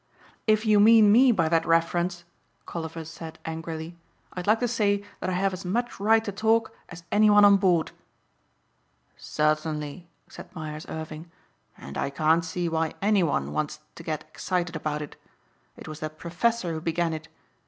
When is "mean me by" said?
0.79-1.47